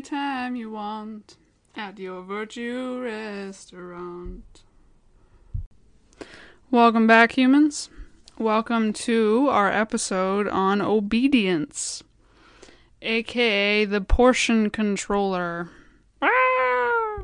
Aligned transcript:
Anytime 0.00 0.56
you 0.56 0.70
want 0.70 1.36
at 1.76 1.98
your 1.98 2.22
Virtue 2.22 3.02
restaurant. 3.02 4.62
Welcome 6.70 7.06
back, 7.06 7.32
humans. 7.32 7.90
Welcome 8.38 8.94
to 8.94 9.48
our 9.50 9.70
episode 9.70 10.48
on 10.48 10.80
obedience, 10.80 12.02
aka 13.02 13.84
the 13.84 14.00
portion 14.00 14.70
controller. 14.70 15.68
Ah! 16.22 17.18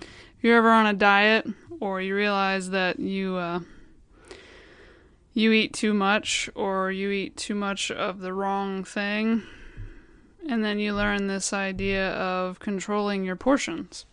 If 0.00 0.08
you're 0.40 0.56
ever 0.56 0.70
on 0.70 0.86
a 0.86 0.94
diet 0.94 1.46
or 1.80 2.00
you 2.00 2.16
realize 2.16 2.70
that 2.70 2.98
you 2.98 3.36
uh, 3.36 3.60
you 5.34 5.52
eat 5.52 5.74
too 5.74 5.92
much 5.92 6.48
or 6.54 6.90
you 6.90 7.10
eat 7.10 7.36
too 7.36 7.54
much 7.54 7.90
of 7.90 8.20
the 8.20 8.32
wrong 8.32 8.84
thing, 8.84 9.42
and 10.48 10.64
then 10.64 10.78
you 10.78 10.94
learn 10.94 11.26
this 11.26 11.52
idea 11.52 12.10
of 12.12 12.58
controlling 12.58 13.24
your 13.24 13.36
portions. 13.36 14.06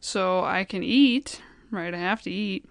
So 0.00 0.44
I 0.44 0.64
can 0.64 0.82
eat, 0.82 1.40
right? 1.70 1.94
I 1.94 1.98
have 1.98 2.22
to 2.22 2.30
eat, 2.30 2.66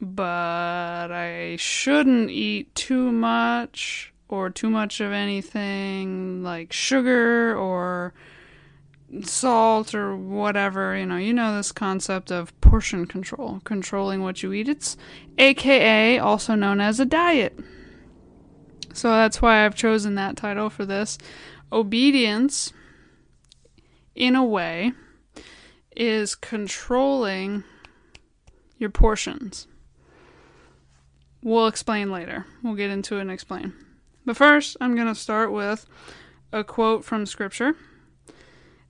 but 0.00 1.10
I 1.10 1.56
shouldn't 1.56 2.30
eat 2.30 2.74
too 2.74 3.12
much 3.12 4.12
or 4.28 4.50
too 4.50 4.70
much 4.70 5.00
of 5.00 5.12
anything 5.12 6.42
like 6.42 6.72
sugar 6.72 7.56
or 7.56 8.14
salt 9.22 9.94
or 9.94 10.16
whatever. 10.16 10.96
You 10.96 11.06
know, 11.06 11.16
you 11.16 11.32
know 11.32 11.56
this 11.56 11.72
concept 11.72 12.30
of 12.30 12.58
portion 12.60 13.06
control, 13.06 13.60
controlling 13.64 14.22
what 14.22 14.42
you 14.42 14.52
eat. 14.52 14.68
It's 14.68 14.96
AKA 15.38 16.18
also 16.18 16.54
known 16.54 16.80
as 16.80 16.98
a 16.98 17.04
diet. 17.04 17.58
So 18.92 19.10
that's 19.10 19.42
why 19.42 19.64
I've 19.64 19.74
chosen 19.74 20.14
that 20.14 20.36
title 20.36 20.70
for 20.70 20.86
this 20.86 21.18
obedience, 21.74 22.72
in 24.14 24.36
a 24.36 24.44
way, 24.44 24.92
is 25.96 26.34
controlling 26.34 27.64
your 28.78 28.90
portions. 28.90 29.66
We'll 31.42 31.66
explain 31.66 32.10
later. 32.10 32.46
We'll 32.62 32.74
get 32.74 32.90
into 32.90 33.18
it 33.18 33.22
and 33.22 33.30
explain. 33.30 33.74
But 34.24 34.36
first, 34.36 34.76
I'm 34.80 34.94
going 34.94 35.08
to 35.08 35.14
start 35.14 35.52
with 35.52 35.84
a 36.52 36.64
quote 36.64 37.04
from 37.04 37.26
Scripture. 37.26 37.74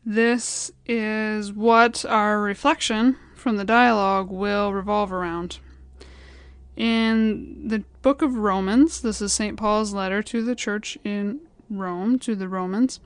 This 0.04 0.70
is 0.86 1.52
what 1.52 2.04
our 2.04 2.40
reflection 2.40 3.16
from 3.34 3.56
the 3.56 3.64
dialogue 3.64 4.30
will 4.30 4.72
revolve 4.72 5.10
around. 5.12 5.58
In 6.76 7.68
the 7.68 7.84
book 8.02 8.20
of 8.20 8.36
Romans, 8.36 9.00
this 9.00 9.22
is 9.22 9.32
St. 9.32 9.56
Paul's 9.56 9.94
letter 9.94 10.22
to 10.24 10.44
the 10.44 10.54
church 10.54 10.98
in 11.04 11.40
Rome 11.70 12.18
to 12.20 12.34
the 12.34 12.48
Romans. 12.48 13.00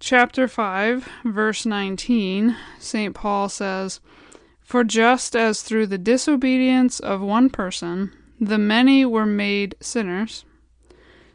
Chapter 0.00 0.46
5, 0.46 1.08
verse 1.24 1.64
19, 1.64 2.56
St. 2.78 3.14
Paul 3.14 3.48
says, 3.48 4.00
For 4.60 4.84
just 4.84 5.34
as 5.34 5.62
through 5.62 5.86
the 5.86 5.98
disobedience 5.98 7.00
of 7.00 7.22
one 7.22 7.48
person 7.48 8.12
the 8.40 8.58
many 8.58 9.06
were 9.06 9.24
made 9.24 9.76
sinners, 9.80 10.44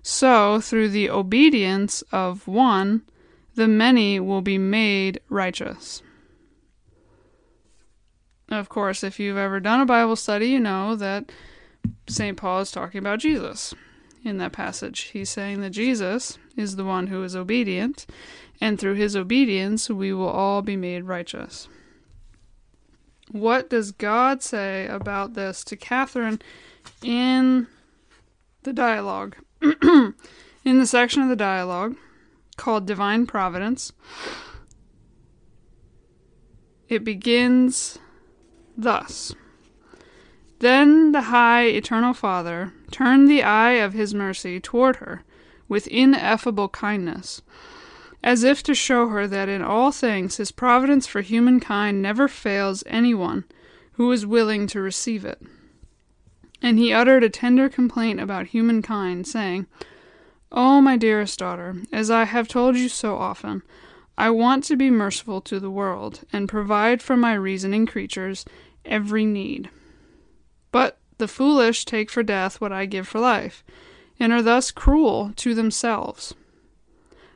so 0.03 0.61
through 0.61 0.89
the 0.89 1.09
obedience 1.09 2.03
of 2.11 2.47
one 2.47 3.01
the 3.55 3.67
many 3.67 4.19
will 4.19 4.41
be 4.41 4.57
made 4.57 5.19
righteous. 5.29 6.03
Of 8.49 8.69
course, 8.69 9.03
if 9.03 9.19
you've 9.19 9.37
ever 9.37 9.59
done 9.59 9.81
a 9.81 9.85
Bible 9.85 10.15
study, 10.15 10.47
you 10.47 10.59
know 10.59 10.95
that 10.95 11.31
St. 12.07 12.37
Paul 12.37 12.61
is 12.61 12.71
talking 12.71 12.99
about 12.99 13.19
Jesus 13.19 13.73
in 14.23 14.37
that 14.37 14.51
passage. 14.51 15.11
He's 15.13 15.29
saying 15.29 15.61
that 15.61 15.71
Jesus 15.71 16.37
is 16.55 16.75
the 16.75 16.85
one 16.85 17.07
who 17.07 17.23
is 17.23 17.35
obedient, 17.35 18.05
and 18.59 18.79
through 18.79 18.95
his 18.95 19.15
obedience 19.15 19.89
we 19.89 20.13
will 20.13 20.29
all 20.29 20.61
be 20.61 20.75
made 20.75 21.05
righteous. 21.05 21.67
What 23.31 23.69
does 23.69 23.91
God 23.91 24.41
say 24.41 24.87
about 24.87 25.35
this 25.35 25.63
to 25.65 25.75
Catherine 25.75 26.41
in 27.03 27.67
the 28.63 28.73
dialogue? 28.73 29.35
in 29.61 30.15
the 30.63 30.87
section 30.87 31.21
of 31.21 31.29
the 31.29 31.35
dialogue 31.35 31.95
called 32.57 32.85
Divine 32.85 33.25
Providence, 33.25 33.93
it 36.87 37.03
begins 37.03 37.99
thus. 38.75 39.33
Then 40.59 41.13
the 41.13 41.21
high 41.21 41.67
eternal 41.67 42.13
Father 42.13 42.73
turned 42.91 43.29
the 43.29 43.43
eye 43.43 43.73
of 43.73 43.93
his 43.93 44.13
mercy 44.13 44.59
toward 44.59 44.97
her 44.97 45.23
with 45.69 45.87
ineffable 45.87 46.67
kindness, 46.67 47.41
as 48.21 48.43
if 48.43 48.61
to 48.63 48.75
show 48.75 49.07
her 49.07 49.25
that 49.27 49.47
in 49.47 49.61
all 49.61 49.91
things 49.91 50.35
his 50.35 50.51
providence 50.51 51.07
for 51.07 51.21
humankind 51.21 52.01
never 52.01 52.27
fails 52.27 52.83
anyone 52.87 53.45
who 53.93 54.11
is 54.11 54.25
willing 54.25 54.67
to 54.67 54.81
receive 54.81 55.23
it. 55.23 55.41
And 56.61 56.77
he 56.77 56.91
uttered 56.91 57.23
a 57.23 57.29
tender 57.29 57.69
complaint 57.69 58.19
about 58.19 58.47
humankind, 58.47 59.27
saying, 59.27 59.67
Oh, 60.51 60.81
my 60.81 60.97
dearest 60.97 61.39
daughter, 61.39 61.77
as 61.93 62.11
I 62.11 62.25
have 62.25 62.49
told 62.49 62.75
you 62.75 62.89
so 62.89 63.15
often, 63.15 63.61
I 64.17 64.29
want 64.31 64.65
to 64.65 64.75
be 64.75 64.89
merciful 64.89 65.39
to 65.41 65.59
the 65.59 65.71
world, 65.71 66.25
and 66.33 66.49
provide 66.49 67.01
for 67.01 67.15
my 67.15 67.33
reasoning 67.33 67.85
creatures 67.85 68.43
every 68.83 69.23
need. 69.23 69.69
But 70.71 70.97
the 71.17 71.27
foolish 71.27 71.85
take 71.85 72.09
for 72.09 72.23
death 72.23 72.61
what 72.61 72.71
I 72.71 72.85
give 72.85 73.07
for 73.07 73.19
life, 73.19 73.63
and 74.19 74.31
are 74.31 74.41
thus 74.41 74.71
cruel 74.71 75.33
to 75.37 75.53
themselves. 75.53 76.33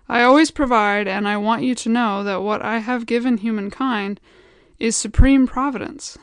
I 0.08 0.24
always 0.24 0.52
provide, 0.52 1.08
and 1.08 1.28
I 1.28 1.38
want 1.38 1.64
you 1.64 1.76
to 1.76 1.90
know 1.90 2.24
that 2.24 2.42
what 2.42 2.62
I 2.62 2.80
have 2.80 3.06
given 3.06 3.38
humankind 3.38 4.20
is 4.80 4.96
supreme 4.96 5.48
providence. 5.48 6.18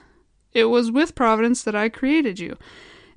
It 0.53 0.66
was 0.66 0.91
with 0.91 1.15
providence 1.15 1.62
that 1.62 1.75
I 1.75 1.88
created 1.88 2.38
you, 2.38 2.56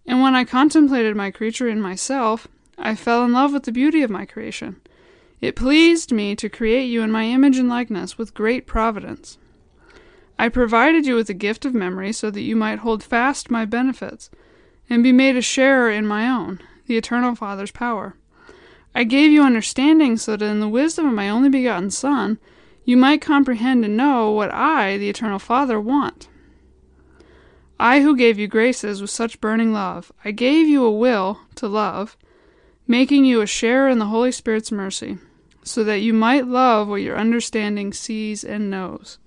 and 0.05 0.21
when 0.21 0.35
I 0.35 0.45
contemplated 0.45 1.15
my 1.15 1.31
creature 1.31 1.67
in 1.67 1.81
myself, 1.81 2.47
I 2.77 2.95
fell 2.95 3.23
in 3.23 3.33
love 3.33 3.53
with 3.53 3.63
the 3.63 3.71
beauty 3.71 4.01
of 4.01 4.09
my 4.09 4.25
creation. 4.25 4.81
It 5.41 5.55
pleased 5.55 6.11
me 6.11 6.35
to 6.37 6.49
create 6.49 6.85
you 6.85 7.01
in 7.01 7.11
my 7.11 7.25
image 7.25 7.57
and 7.57 7.69
likeness 7.69 8.17
with 8.17 8.33
great 8.33 8.65
providence. 8.65 9.37
I 10.37 10.49
provided 10.49 11.05
you 11.05 11.15
with 11.15 11.27
the 11.27 11.33
gift 11.33 11.65
of 11.65 11.73
memory 11.73 12.11
so 12.11 12.31
that 12.31 12.41
you 12.41 12.55
might 12.55 12.79
hold 12.79 13.03
fast 13.03 13.51
my 13.51 13.65
benefits 13.65 14.29
and 14.89 15.03
be 15.03 15.11
made 15.11 15.35
a 15.35 15.41
sharer 15.41 15.89
in 15.89 16.05
my 16.05 16.27
own, 16.27 16.59
the 16.87 16.97
eternal 16.97 17.35
Father's 17.35 17.71
power. 17.71 18.15
I 18.95 19.03
gave 19.03 19.31
you 19.31 19.43
understanding 19.43 20.17
so 20.17 20.35
that 20.35 20.45
in 20.45 20.59
the 20.59 20.67
wisdom 20.67 21.07
of 21.07 21.13
my 21.13 21.29
only 21.29 21.49
begotten 21.49 21.91
Son 21.91 22.39
you 22.85 22.97
might 22.97 23.21
comprehend 23.21 23.85
and 23.85 23.95
know 23.95 24.31
what 24.31 24.53
I, 24.53 24.97
the 24.97 25.09
eternal 25.09 25.39
Father, 25.39 25.79
want. 25.79 26.27
I 27.79 28.01
who 28.01 28.15
gave 28.15 28.37
you 28.37 28.47
graces 28.47 29.01
with 29.01 29.09
such 29.09 29.41
burning 29.41 29.73
love, 29.73 30.11
I 30.23 30.31
gave 30.31 30.67
you 30.67 30.83
a 30.83 30.91
will 30.91 31.39
to 31.55 31.67
love, 31.67 32.17
making 32.87 33.25
you 33.25 33.41
a 33.41 33.47
sharer 33.47 33.89
in 33.89 33.99
the 33.99 34.07
Holy 34.07 34.31
Spirit's 34.31 34.71
mercy, 34.71 35.17
so 35.63 35.83
that 35.85 36.01
you 36.01 36.13
might 36.13 36.47
love 36.47 36.87
what 36.87 37.01
your 37.01 37.17
understanding 37.17 37.93
sees 37.93 38.43
and 38.43 38.69
knows. 38.69 39.17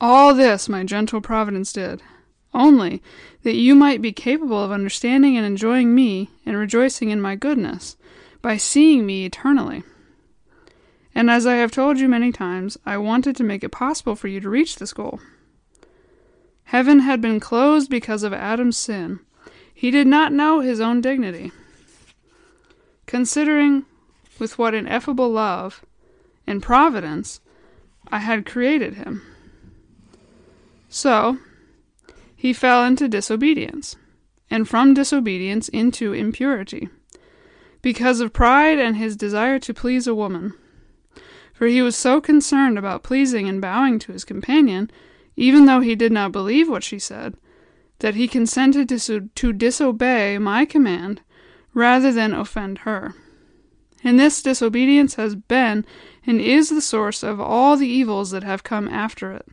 All 0.00 0.32
this 0.32 0.68
my 0.68 0.84
gentle 0.84 1.20
providence 1.20 1.72
did, 1.72 2.02
only 2.54 3.02
that 3.42 3.56
you 3.56 3.74
might 3.74 4.00
be 4.00 4.12
capable 4.12 4.62
of 4.62 4.70
understanding 4.70 5.36
and 5.36 5.44
enjoying 5.44 5.94
me 5.94 6.30
and 6.46 6.56
rejoicing 6.56 7.10
in 7.10 7.20
my 7.20 7.34
goodness 7.34 7.96
by 8.40 8.56
seeing 8.56 9.04
me 9.04 9.24
eternally. 9.24 9.82
And 11.14 11.28
as 11.28 11.46
I 11.46 11.54
have 11.54 11.72
told 11.72 11.98
you 11.98 12.08
many 12.08 12.30
times, 12.30 12.78
I 12.86 12.96
wanted 12.96 13.34
to 13.36 13.44
make 13.44 13.64
it 13.64 13.70
possible 13.70 14.14
for 14.14 14.28
you 14.28 14.40
to 14.40 14.48
reach 14.48 14.76
this 14.76 14.92
goal. 14.92 15.18
Heaven 16.64 17.00
had 17.00 17.20
been 17.20 17.40
closed 17.40 17.90
because 17.90 18.22
of 18.22 18.32
Adam's 18.32 18.78
sin. 18.78 19.18
He 19.74 19.90
did 19.90 20.06
not 20.06 20.32
know 20.32 20.60
his 20.60 20.80
own 20.80 21.00
dignity. 21.00 21.50
Considering 23.06 23.84
with 24.38 24.58
what 24.58 24.74
ineffable 24.74 25.30
love 25.30 25.84
and 26.46 26.62
providence 26.62 27.40
I 28.08 28.18
had 28.18 28.46
created 28.46 28.94
him. 28.94 29.22
So, 30.88 31.38
he 32.34 32.52
fell 32.52 32.84
into 32.84 33.08
disobedience, 33.08 33.96
and 34.50 34.68
from 34.68 34.94
disobedience 34.94 35.68
into 35.68 36.12
impurity, 36.12 36.88
because 37.82 38.20
of 38.20 38.32
pride 38.32 38.78
and 38.78 38.96
his 38.96 39.16
desire 39.16 39.58
to 39.58 39.74
please 39.74 40.06
a 40.06 40.14
woman. 40.14 40.54
For 41.52 41.66
he 41.66 41.82
was 41.82 41.96
so 41.96 42.20
concerned 42.20 42.78
about 42.78 43.02
pleasing 43.02 43.48
and 43.48 43.60
bowing 43.60 43.98
to 44.00 44.12
his 44.12 44.24
companion, 44.24 44.90
even 45.36 45.66
though 45.66 45.80
he 45.80 45.96
did 45.96 46.12
not 46.12 46.32
believe 46.32 46.68
what 46.68 46.84
she 46.84 46.98
said, 46.98 47.34
that 47.98 48.14
he 48.14 48.28
consented 48.28 48.88
to, 48.88 49.28
to 49.34 49.52
disobey 49.52 50.38
my 50.38 50.64
command 50.64 51.20
rather 51.74 52.12
than 52.12 52.32
offend 52.32 52.78
her. 52.78 53.14
And 54.04 54.18
this 54.18 54.40
disobedience 54.40 55.16
has 55.16 55.34
been 55.34 55.84
and 56.24 56.40
is 56.40 56.68
the 56.70 56.80
source 56.80 57.24
of 57.24 57.40
all 57.40 57.76
the 57.76 57.88
evils 57.88 58.30
that 58.30 58.44
have 58.44 58.62
come 58.62 58.88
after 58.88 59.32
it. 59.32 59.46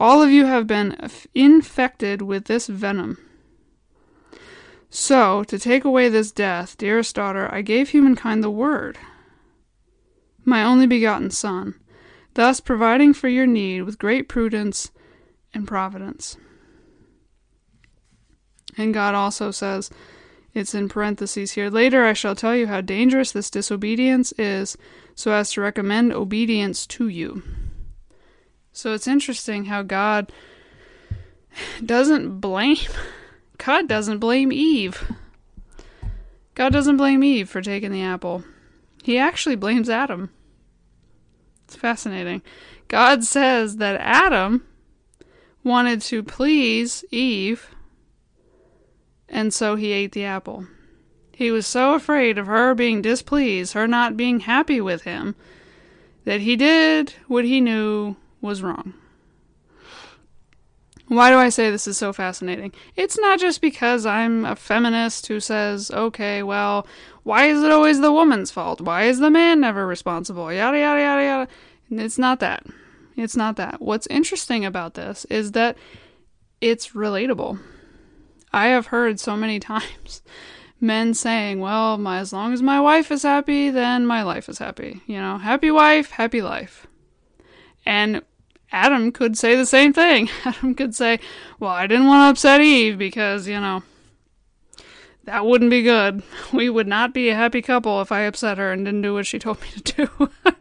All 0.00 0.22
of 0.22 0.30
you 0.30 0.46
have 0.46 0.66
been 0.66 0.96
infected 1.34 2.22
with 2.22 2.46
this 2.46 2.68
venom. 2.68 3.18
So, 4.88 5.44
to 5.44 5.58
take 5.58 5.84
away 5.84 6.08
this 6.08 6.32
death, 6.32 6.78
dearest 6.78 7.14
daughter, 7.14 7.52
I 7.52 7.60
gave 7.60 7.90
humankind 7.90 8.42
the 8.42 8.50
Word, 8.50 8.98
my 10.42 10.64
only 10.64 10.86
begotten 10.86 11.30
Son, 11.30 11.74
thus 12.32 12.60
providing 12.60 13.12
for 13.12 13.28
your 13.28 13.46
need 13.46 13.82
with 13.82 13.98
great 13.98 14.26
prudence 14.26 14.90
and 15.52 15.68
providence. 15.68 16.38
And 18.78 18.94
God 18.94 19.14
also 19.14 19.50
says, 19.50 19.90
it's 20.54 20.74
in 20.74 20.88
parentheses 20.88 21.52
here. 21.52 21.68
Later 21.68 22.04
I 22.04 22.14
shall 22.14 22.34
tell 22.34 22.56
you 22.56 22.66
how 22.66 22.80
dangerous 22.80 23.32
this 23.32 23.50
disobedience 23.50 24.32
is, 24.32 24.78
so 25.14 25.32
as 25.32 25.52
to 25.52 25.60
recommend 25.60 26.12
obedience 26.12 26.86
to 26.86 27.06
you. 27.06 27.42
So 28.80 28.94
it's 28.94 29.06
interesting 29.06 29.66
how 29.66 29.82
God 29.82 30.32
doesn't 31.84 32.40
blame 32.40 32.78
God 33.58 33.86
doesn't 33.86 34.20
blame 34.20 34.50
Eve. 34.50 35.12
God 36.54 36.72
doesn't 36.72 36.96
blame 36.96 37.22
Eve 37.22 37.50
for 37.50 37.60
taking 37.60 37.92
the 37.92 38.00
apple. 38.00 38.42
He 39.02 39.18
actually 39.18 39.56
blames 39.56 39.90
Adam. 39.90 40.30
It's 41.66 41.76
fascinating. 41.76 42.40
God 42.88 43.22
says 43.22 43.76
that 43.76 44.00
Adam 44.00 44.66
wanted 45.62 46.00
to 46.00 46.22
please 46.22 47.04
Eve, 47.10 47.74
and 49.28 49.52
so 49.52 49.76
he 49.76 49.92
ate 49.92 50.12
the 50.12 50.24
apple. 50.24 50.66
He 51.34 51.50
was 51.50 51.66
so 51.66 51.92
afraid 51.92 52.38
of 52.38 52.46
her 52.46 52.74
being 52.74 53.02
displeased, 53.02 53.74
her 53.74 53.86
not 53.86 54.16
being 54.16 54.40
happy 54.40 54.80
with 54.80 55.02
him, 55.02 55.34
that 56.24 56.40
he 56.40 56.56
did 56.56 57.12
what 57.26 57.44
he 57.44 57.60
knew 57.60 58.16
was 58.40 58.62
wrong. 58.62 58.94
Why 61.10 61.30
do 61.30 61.38
I 61.38 61.48
say 61.48 61.70
this 61.70 61.88
is 61.88 61.98
so 61.98 62.12
fascinating? 62.12 62.72
It's 62.94 63.18
not 63.18 63.40
just 63.40 63.60
because 63.60 64.06
I'm 64.06 64.44
a 64.44 64.54
feminist 64.54 65.26
who 65.26 65.40
says, 65.40 65.90
okay, 65.90 66.44
well, 66.44 66.86
why 67.24 67.46
is 67.46 67.64
it 67.64 67.72
always 67.72 68.00
the 68.00 68.12
woman's 68.12 68.52
fault? 68.52 68.80
Why 68.80 69.04
is 69.04 69.18
the 69.18 69.28
man 69.28 69.60
never 69.60 69.88
responsible? 69.88 70.52
Yada, 70.52 70.78
yada, 70.78 71.00
yada, 71.00 71.22
yada. 71.22 71.48
It's 71.90 72.16
not 72.16 72.38
that. 72.38 72.64
It's 73.16 73.34
not 73.34 73.56
that. 73.56 73.82
What's 73.82 74.06
interesting 74.06 74.64
about 74.64 74.94
this 74.94 75.24
is 75.24 75.50
that 75.52 75.76
it's 76.60 76.90
relatable. 76.90 77.58
I 78.52 78.68
have 78.68 78.86
heard 78.86 79.18
so 79.18 79.36
many 79.36 79.58
times 79.72 80.22
men 80.80 81.14
saying, 81.14 81.58
well, 81.58 81.98
my, 81.98 82.18
as 82.18 82.32
long 82.32 82.52
as 82.52 82.62
my 82.62 82.80
wife 82.80 83.10
is 83.10 83.24
happy, 83.24 83.70
then 83.70 84.06
my 84.06 84.22
life 84.22 84.48
is 84.48 84.58
happy. 84.58 85.02
You 85.06 85.20
know, 85.20 85.38
happy 85.38 85.72
wife, 85.72 86.12
happy 86.12 86.40
life. 86.40 86.86
And 87.84 88.22
Adam 88.72 89.10
could 89.12 89.36
say 89.36 89.56
the 89.56 89.66
same 89.66 89.92
thing. 89.92 90.28
Adam 90.44 90.74
could 90.74 90.94
say, 90.94 91.18
Well, 91.58 91.70
I 91.70 91.86
didn't 91.86 92.06
want 92.06 92.26
to 92.26 92.30
upset 92.30 92.60
Eve 92.60 92.98
because, 92.98 93.48
you 93.48 93.60
know, 93.60 93.82
that 95.24 95.44
wouldn't 95.44 95.70
be 95.70 95.82
good. 95.82 96.22
We 96.52 96.68
would 96.68 96.88
not 96.88 97.14
be 97.14 97.28
a 97.28 97.34
happy 97.34 97.62
couple 97.62 98.00
if 98.00 98.10
I 98.10 98.22
upset 98.22 98.58
her 98.58 98.72
and 98.72 98.84
didn't 98.84 99.02
do 99.02 99.14
what 99.14 99.26
she 99.26 99.38
told 99.38 99.60
me 99.62 99.68
to 99.80 100.06
do. 100.06 100.30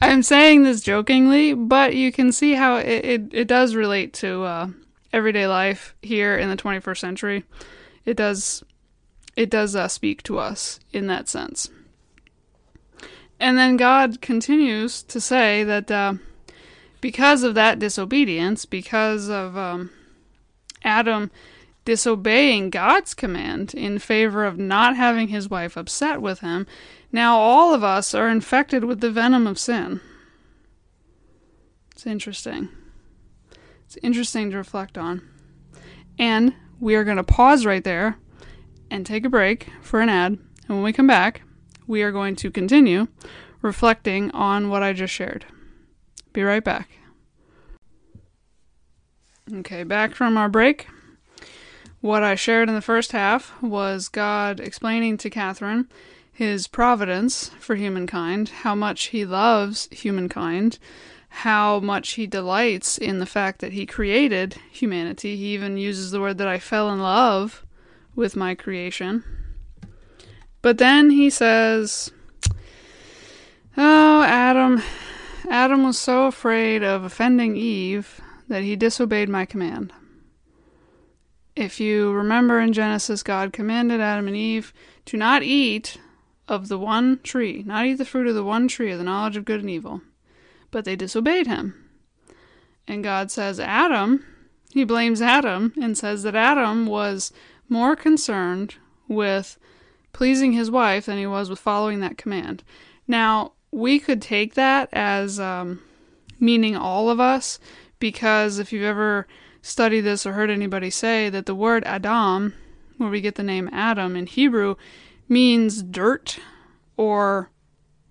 I'm 0.00 0.22
saying 0.22 0.62
this 0.62 0.82
jokingly, 0.82 1.54
but 1.54 1.94
you 1.94 2.12
can 2.12 2.30
see 2.30 2.54
how 2.54 2.76
it, 2.76 3.04
it, 3.04 3.22
it 3.32 3.48
does 3.48 3.74
relate 3.74 4.12
to 4.14 4.42
uh, 4.42 4.68
everyday 5.12 5.46
life 5.46 5.94
here 6.02 6.36
in 6.36 6.50
the 6.50 6.56
21st 6.56 6.98
century. 6.98 7.44
It 8.04 8.16
does 8.16 8.62
it 9.36 9.50
does 9.50 9.76
uh, 9.76 9.86
speak 9.88 10.22
to 10.24 10.38
us 10.38 10.80
in 10.92 11.06
that 11.08 11.28
sense. 11.28 11.70
And 13.38 13.58
then 13.58 13.76
God 13.76 14.22
continues 14.22 15.02
to 15.04 15.20
say 15.20 15.62
that 15.62 15.90
uh, 15.90 16.14
because 17.00 17.42
of 17.42 17.54
that 17.54 17.78
disobedience, 17.78 18.64
because 18.64 19.28
of 19.28 19.56
um, 19.56 19.90
Adam 20.82 21.30
disobeying 21.84 22.68
God's 22.70 23.14
command 23.14 23.72
in 23.74 23.98
favor 23.98 24.44
of 24.44 24.58
not 24.58 24.96
having 24.96 25.28
his 25.28 25.48
wife 25.48 25.76
upset 25.76 26.20
with 26.20 26.40
him, 26.40 26.66
now 27.12 27.38
all 27.38 27.72
of 27.72 27.84
us 27.84 28.14
are 28.14 28.28
infected 28.28 28.84
with 28.84 29.00
the 29.00 29.10
venom 29.10 29.46
of 29.46 29.58
sin. 29.58 30.00
It's 31.92 32.06
interesting. 32.06 32.68
It's 33.86 33.96
interesting 34.02 34.50
to 34.50 34.56
reflect 34.56 34.98
on. 34.98 35.22
And 36.18 36.54
we 36.80 36.94
are 36.94 37.04
going 37.04 37.16
to 37.16 37.24
pause 37.24 37.64
right 37.64 37.84
there 37.84 38.18
and 38.90 39.06
take 39.06 39.24
a 39.24 39.30
break 39.30 39.68
for 39.80 40.00
an 40.00 40.08
ad. 40.08 40.32
And 40.32 40.76
when 40.76 40.82
we 40.82 40.92
come 40.92 41.06
back, 41.06 41.42
we 41.86 42.02
are 42.02 42.12
going 42.12 42.36
to 42.36 42.50
continue 42.50 43.06
reflecting 43.62 44.30
on 44.32 44.68
what 44.68 44.82
I 44.82 44.92
just 44.92 45.14
shared. 45.14 45.46
Be 46.36 46.42
right 46.42 46.62
back. 46.62 46.90
Okay, 49.50 49.84
back 49.84 50.14
from 50.14 50.36
our 50.36 50.50
break. 50.50 50.86
What 52.02 52.22
I 52.22 52.34
shared 52.34 52.68
in 52.68 52.74
the 52.74 52.82
first 52.82 53.12
half 53.12 53.54
was 53.62 54.08
God 54.08 54.60
explaining 54.60 55.16
to 55.16 55.30
Catherine 55.30 55.88
his 56.30 56.68
providence 56.68 57.52
for 57.58 57.74
humankind, 57.74 58.50
how 58.50 58.74
much 58.74 59.04
he 59.04 59.24
loves 59.24 59.88
humankind, 59.90 60.78
how 61.30 61.80
much 61.80 62.10
he 62.10 62.26
delights 62.26 62.98
in 62.98 63.18
the 63.18 63.24
fact 63.24 63.62
that 63.62 63.72
he 63.72 63.86
created 63.86 64.58
humanity. 64.70 65.36
He 65.36 65.54
even 65.54 65.78
uses 65.78 66.10
the 66.10 66.20
word 66.20 66.36
that 66.36 66.48
I 66.48 66.58
fell 66.58 66.92
in 66.92 67.00
love 67.00 67.64
with 68.14 68.36
my 68.36 68.54
creation. 68.54 69.24
But 70.60 70.76
then 70.76 71.08
he 71.08 71.30
says, 71.30 72.12
Oh, 73.78 74.22
Adam, 74.22 74.82
Adam 75.48 75.84
was 75.84 75.98
so 75.98 76.26
afraid 76.26 76.82
of 76.82 77.04
offending 77.04 77.56
Eve 77.56 78.20
that 78.48 78.62
he 78.62 78.76
disobeyed 78.76 79.28
my 79.28 79.44
command. 79.44 79.92
If 81.54 81.80
you 81.80 82.12
remember 82.12 82.60
in 82.60 82.72
Genesis, 82.72 83.22
God 83.22 83.52
commanded 83.52 84.00
Adam 84.00 84.26
and 84.26 84.36
Eve 84.36 84.74
to 85.06 85.16
not 85.16 85.42
eat 85.42 85.98
of 86.48 86.68
the 86.68 86.78
one 86.78 87.20
tree, 87.22 87.62
not 87.66 87.86
eat 87.86 87.94
the 87.94 88.04
fruit 88.04 88.26
of 88.26 88.34
the 88.34 88.44
one 88.44 88.68
tree 88.68 88.92
of 88.92 88.98
the 88.98 89.04
knowledge 89.04 89.36
of 89.36 89.44
good 89.44 89.60
and 89.60 89.70
evil, 89.70 90.02
but 90.70 90.84
they 90.84 90.96
disobeyed 90.96 91.46
him. 91.46 91.74
And 92.86 93.02
God 93.02 93.30
says, 93.30 93.58
Adam, 93.58 94.24
he 94.70 94.84
blames 94.84 95.22
Adam 95.22 95.72
and 95.80 95.96
says 95.96 96.22
that 96.22 96.36
Adam 96.36 96.86
was 96.86 97.32
more 97.68 97.96
concerned 97.96 98.76
with 99.08 99.58
pleasing 100.12 100.52
his 100.52 100.70
wife 100.70 101.06
than 101.06 101.18
he 101.18 101.26
was 101.26 101.50
with 101.50 101.58
following 101.58 102.00
that 102.00 102.18
command. 102.18 102.62
Now, 103.08 103.52
we 103.76 103.98
could 103.98 104.22
take 104.22 104.54
that 104.54 104.88
as 104.90 105.38
um, 105.38 105.82
meaning 106.40 106.74
all 106.74 107.10
of 107.10 107.20
us, 107.20 107.58
because 107.98 108.58
if 108.58 108.72
you've 108.72 108.82
ever 108.82 109.26
studied 109.60 110.00
this 110.00 110.24
or 110.24 110.32
heard 110.32 110.48
anybody 110.48 110.88
say 110.88 111.28
that 111.28 111.44
the 111.44 111.54
word 111.54 111.84
Adam, 111.84 112.54
where 112.96 113.10
we 113.10 113.20
get 113.20 113.34
the 113.34 113.42
name 113.42 113.68
Adam 113.72 114.16
in 114.16 114.26
Hebrew, 114.26 114.76
means 115.28 115.82
dirt 115.82 116.38
or 116.96 117.50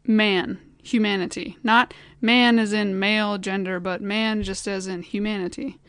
man, 0.05 0.59
humanity. 0.83 1.57
Not 1.63 1.95
man 2.21 2.59
as 2.59 2.71
in 2.71 2.99
male 2.99 3.39
gender, 3.39 3.79
but 3.79 4.01
man 4.01 4.43
just 4.43 4.67
as 4.67 4.85
in 4.85 5.01
humanity. 5.01 5.79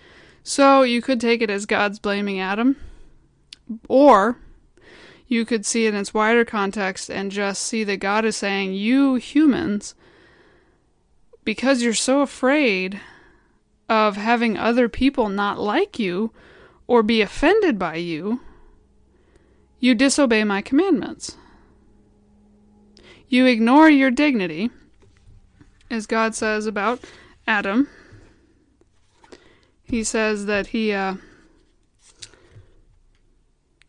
So 0.43 0.85
you 0.85 1.03
could 1.03 1.21
take 1.21 1.43
it 1.43 1.51
as 1.51 1.67
God's 1.67 1.99
blaming 1.99 2.41
Adam, 2.41 2.77
or 3.89 4.39
you 5.29 5.45
could 5.45 5.67
see 5.67 5.87
it 5.87 5.95
in 5.95 6.01
its 6.01 6.15
wider 6.15 6.45
context 6.45 7.11
and 7.11 7.31
just 7.31 7.63
see 7.63 7.85
that 7.85 7.99
God 7.99 8.25
is 8.25 8.37
saying, 8.37 8.75
You 8.75 9.17
humans, 9.17 9.95
because 11.45 11.83
you're 11.83 11.95
so 11.95 12.21
afraid 12.23 13.01
of 13.89 14.17
having 14.17 14.57
other 14.57 14.89
people 14.89 15.29
not 15.29 15.59
like 15.59 15.99
you 15.99 16.33
or 16.87 17.03
be 17.03 17.21
offended 17.21 17.79
by 17.79 17.97
you, 17.97 18.41
you 19.81 19.95
disobey 19.95 20.45
my 20.45 20.63
commandments. 20.63 21.37
You 23.29 23.47
ignore 23.47 23.91
your 23.91 24.11
dignity, 24.11 24.71
as 25.91 26.07
God 26.07 26.35
says 26.35 26.67
about 26.67 27.01
Adam. 27.47 27.89
He 29.83 30.05
says 30.05 30.47
that 30.47 30.69
he 30.69 30.93
uh, 30.93 31.17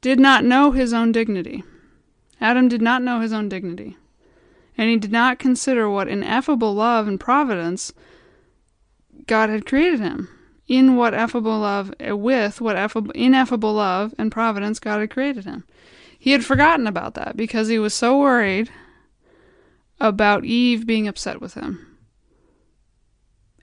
did 0.01 0.19
not 0.19 0.43
know 0.43 0.71
his 0.71 0.93
own 0.93 1.11
dignity. 1.11 1.63
Adam 2.39 2.67
did 2.67 2.81
not 2.81 3.01
know 3.01 3.19
his 3.19 3.33
own 3.33 3.49
dignity. 3.49 3.97
And 4.77 4.89
he 4.89 4.97
did 4.97 5.11
not 5.11 5.39
consider 5.39 5.89
what 5.89 6.07
ineffable 6.07 6.73
love 6.73 7.07
and 7.07 7.19
providence 7.19 7.93
God 9.25 9.49
had 9.49 9.65
created 9.65 9.99
him. 9.99 10.29
In 10.67 10.97
what 10.97 11.13
effable 11.13 11.61
love, 11.61 11.93
eh, 11.99 12.11
with 12.11 12.59
what 12.59 12.75
effable, 12.75 13.11
ineffable 13.13 13.73
love 13.73 14.13
and 14.17 14.31
providence 14.31 14.79
God 14.79 14.99
had 14.99 15.09
created 15.09 15.45
him. 15.45 15.63
He 16.19 16.31
had 16.31 16.43
forgotten 16.43 16.87
about 16.87 17.13
that 17.13 17.37
because 17.37 17.69
he 17.69 17.79
was 17.79 17.93
so 17.93 18.19
worried 18.19 18.69
about 19.99 20.45
Eve 20.45 20.85
being 20.85 21.07
upset 21.07 21.39
with 21.39 21.53
him. 21.53 21.97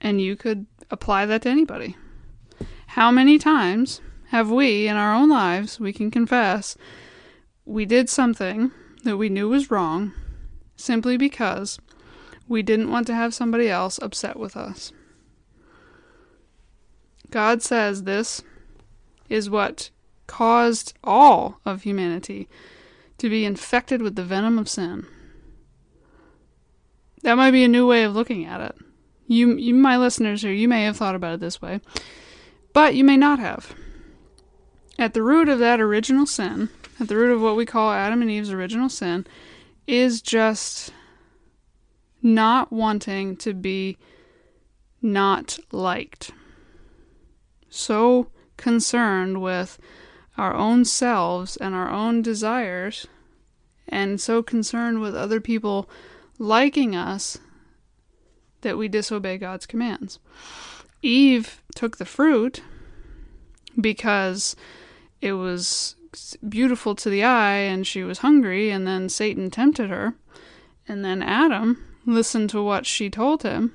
And 0.01 0.19
you 0.19 0.35
could 0.35 0.65
apply 0.89 1.25
that 1.27 1.43
to 1.43 1.49
anybody. 1.49 1.95
How 2.87 3.11
many 3.11 3.37
times 3.37 4.01
have 4.29 4.49
we, 4.49 4.87
in 4.87 4.97
our 4.97 5.13
own 5.13 5.29
lives, 5.29 5.79
we 5.79 5.93
can 5.93 6.11
confess, 6.11 6.77
we 7.65 7.85
did 7.85 8.09
something 8.09 8.71
that 9.03 9.17
we 9.17 9.29
knew 9.29 9.49
was 9.49 9.71
wrong 9.71 10.13
simply 10.75 11.17
because 11.17 11.79
we 12.47 12.61
didn't 12.61 12.91
want 12.91 13.07
to 13.07 13.15
have 13.15 13.33
somebody 13.33 13.69
else 13.69 13.99
upset 14.01 14.37
with 14.37 14.57
us? 14.57 14.91
God 17.31 17.61
says 17.61 18.03
this 18.03 18.43
is 19.29 19.49
what 19.49 19.89
caused 20.27 20.93
all 21.03 21.59
of 21.65 21.83
humanity 21.83 22.47
to 23.17 23.29
be 23.29 23.45
infected 23.45 24.01
with 24.01 24.15
the 24.15 24.23
venom 24.23 24.57
of 24.57 24.69
sin. 24.69 25.05
That 27.23 27.37
might 27.37 27.51
be 27.51 27.63
a 27.63 27.67
new 27.67 27.87
way 27.87 28.03
of 28.03 28.13
looking 28.13 28.45
at 28.45 28.61
it. 28.61 28.75
You, 29.27 29.55
you, 29.55 29.73
my 29.73 29.97
listeners 29.97 30.43
here, 30.43 30.51
you 30.51 30.67
may 30.67 30.83
have 30.83 30.97
thought 30.97 31.15
about 31.15 31.35
it 31.35 31.39
this 31.39 31.61
way, 31.61 31.81
but 32.73 32.95
you 32.95 33.03
may 33.03 33.17
not 33.17 33.39
have. 33.39 33.73
At 34.97 35.13
the 35.13 35.23
root 35.23 35.49
of 35.49 35.59
that 35.59 35.81
original 35.81 36.25
sin, 36.25 36.69
at 36.99 37.09
the 37.09 37.17
root 37.17 37.33
of 37.33 37.41
what 37.41 37.57
we 37.57 37.65
call 37.65 37.91
Adam 37.91 38.21
and 38.21 38.31
Eve's 38.31 38.51
original 38.51 38.87
sin, 38.87 39.27
is 39.87 40.21
just 40.21 40.93
not 42.21 42.71
wanting 42.71 43.35
to 43.37 43.53
be 43.53 43.97
not 45.01 45.59
liked. 45.71 46.31
So 47.69 48.31
concerned 48.57 49.41
with 49.41 49.77
our 50.37 50.53
own 50.53 50.85
selves 50.85 51.57
and 51.57 51.75
our 51.75 51.89
own 51.89 52.21
desires, 52.21 53.05
and 53.87 54.19
so 54.19 54.41
concerned 54.41 55.01
with 55.01 55.15
other 55.15 55.41
people 55.41 55.89
liking 56.39 56.95
us 56.95 57.37
that 58.61 58.77
we 58.77 58.87
disobey 58.87 59.37
God's 59.37 59.65
commands. 59.65 60.19
Eve 61.01 61.61
took 61.75 61.97
the 61.97 62.05
fruit 62.05 62.63
because 63.79 64.55
it 65.21 65.33
was 65.33 65.95
beautiful 66.47 66.95
to 66.95 67.09
the 67.09 67.23
eye 67.23 67.57
and 67.57 67.85
she 67.85 68.03
was 68.03 68.19
hungry, 68.19 68.69
and 68.69 68.87
then 68.87 69.09
Satan 69.09 69.49
tempted 69.49 69.89
her. 69.89 70.15
And 70.87 71.03
then 71.03 71.23
Adam 71.23 71.83
listened 72.05 72.49
to 72.51 72.61
what 72.61 72.85
she 72.85 73.09
told 73.09 73.43
him 73.43 73.73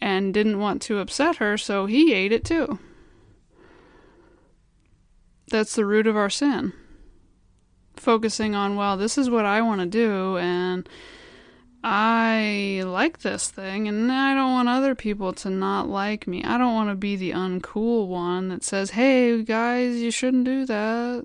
and 0.00 0.34
didn't 0.34 0.58
want 0.58 0.82
to 0.82 0.98
upset 0.98 1.36
her, 1.36 1.56
so 1.56 1.86
he 1.86 2.12
ate 2.12 2.32
it 2.32 2.44
too. 2.44 2.78
That's 5.48 5.74
the 5.76 5.86
root 5.86 6.06
of 6.06 6.16
our 6.16 6.30
sin. 6.30 6.72
Focusing 7.94 8.54
on, 8.54 8.76
well, 8.76 8.96
this 8.96 9.16
is 9.16 9.30
what 9.30 9.46
I 9.46 9.62
want 9.62 9.80
to 9.80 9.86
do, 9.86 10.36
and 10.38 10.88
I 11.88 12.82
like 12.84 13.20
this 13.20 13.48
thing, 13.48 13.86
and 13.86 14.10
I 14.10 14.34
don't 14.34 14.50
want 14.50 14.68
other 14.68 14.96
people 14.96 15.32
to 15.34 15.50
not 15.50 15.88
like 15.88 16.26
me. 16.26 16.42
I 16.42 16.58
don't 16.58 16.74
want 16.74 16.90
to 16.90 16.96
be 16.96 17.14
the 17.14 17.30
uncool 17.30 18.08
one 18.08 18.48
that 18.48 18.64
says, 18.64 18.90
hey, 18.90 19.40
guys, 19.44 19.94
you 19.98 20.10
shouldn't 20.10 20.46
do 20.46 20.66
that. 20.66 21.24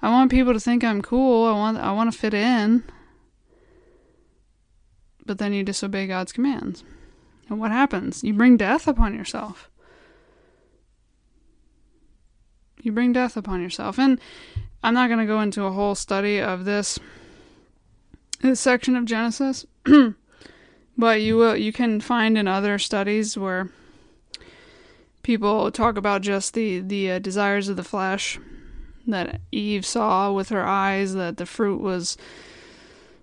I 0.00 0.10
want 0.10 0.30
people 0.30 0.52
to 0.52 0.60
think 0.60 0.84
I'm 0.84 1.02
cool. 1.02 1.48
I 1.48 1.52
want 1.54 1.76
I 1.76 1.90
want 1.90 2.12
to 2.12 2.16
fit 2.16 2.34
in. 2.34 2.84
But 5.26 5.38
then 5.38 5.52
you 5.52 5.64
disobey 5.64 6.06
God's 6.06 6.30
commands. 6.30 6.84
And 7.48 7.58
what 7.58 7.72
happens? 7.72 8.22
You 8.22 8.34
bring 8.34 8.56
death 8.56 8.86
upon 8.86 9.12
yourself. 9.12 9.68
You 12.80 12.92
bring 12.92 13.12
death 13.12 13.36
upon 13.36 13.60
yourself. 13.60 13.98
And 13.98 14.20
I'm 14.84 14.94
not 14.94 15.08
going 15.08 15.18
to 15.18 15.26
go 15.26 15.40
into 15.40 15.64
a 15.64 15.72
whole 15.72 15.96
study 15.96 16.40
of 16.40 16.64
this 16.64 17.00
this 18.42 18.60
section 18.60 18.96
of 18.96 19.04
Genesis, 19.04 19.64
but 20.98 21.22
you 21.22 21.36
will 21.36 21.56
you 21.56 21.72
can 21.72 22.00
find 22.00 22.36
in 22.36 22.46
other 22.46 22.78
studies 22.78 23.38
where 23.38 23.70
people 25.22 25.70
talk 25.70 25.96
about 25.96 26.22
just 26.22 26.54
the 26.54 26.80
the 26.80 27.12
uh, 27.12 27.18
desires 27.18 27.68
of 27.68 27.76
the 27.76 27.84
flesh 27.84 28.38
that 29.06 29.40
Eve 29.50 29.86
saw 29.86 30.32
with 30.32 30.50
her 30.50 30.64
eyes 30.64 31.14
that 31.14 31.36
the 31.36 31.46
fruit 31.46 31.80
was 31.80 32.16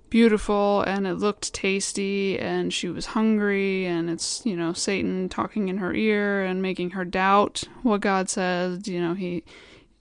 beautiful 0.09 0.81
and 0.81 1.05
it 1.05 1.13
looked 1.13 1.53
tasty 1.53 2.39
and 2.39 2.73
she 2.73 2.89
was 2.89 3.07
hungry 3.07 3.85
and 3.85 4.09
it's 4.09 4.43
you 4.45 4.55
know 4.55 4.73
Satan 4.73 5.29
talking 5.29 5.69
in 5.69 5.77
her 5.77 5.93
ear 5.93 6.43
and 6.43 6.61
making 6.61 6.91
her 6.91 7.05
doubt 7.05 7.63
what 7.83 8.01
God 8.01 8.29
says. 8.29 8.88
You 8.88 9.01
know 9.01 9.13
he 9.13 9.43